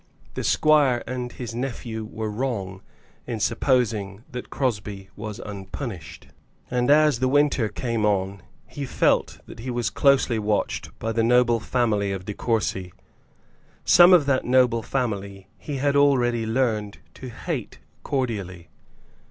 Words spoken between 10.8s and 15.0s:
by the noble family of De Courcy. Some of that noble